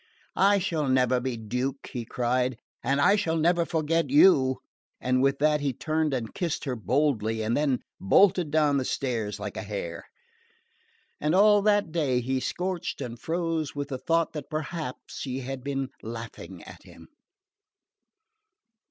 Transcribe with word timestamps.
"I 0.35 0.57
shall 0.57 0.87
never 0.87 1.19
be 1.19 1.37
Duke," 1.37 1.91
he 1.93 2.05
cried, 2.05 2.57
"and 2.83 2.99
I 2.99 3.15
shall 3.15 3.37
never 3.37 3.65
forget 3.67 4.09
you!" 4.09 4.57
And 4.99 5.21
with 5.21 5.37
that 5.37 5.61
he 5.61 5.73
turned 5.73 6.11
and 6.11 6.33
kissed 6.33 6.65
her 6.65 6.75
boldly 6.75 7.43
and 7.43 7.55
then 7.55 7.81
bolted 7.99 8.49
down 8.49 8.77
the 8.77 8.83
stairs 8.85 9.39
like 9.39 9.57
a 9.57 9.61
hare. 9.61 10.05
And 11.19 11.35
all 11.35 11.61
that 11.61 11.91
day 11.91 12.19
he 12.19 12.39
scorched 12.39 12.99
and 12.99 13.19
froze 13.19 13.75
with 13.75 13.89
the 13.89 13.99
thought 13.99 14.33
that 14.33 14.49
perhaps 14.49 15.19
she 15.19 15.41
had 15.41 15.63
been 15.63 15.89
laughing 16.01 16.63
at 16.63 16.81
him. 16.81 17.07